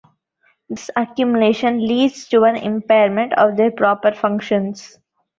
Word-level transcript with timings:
This 0.67 0.89
accumulation 0.95 1.77
leads 1.85 2.27
to 2.29 2.41
an 2.45 2.55
impairment 2.55 3.33
of 3.33 3.55
their 3.55 3.69
proper 3.69 4.11
functions. 4.13 4.97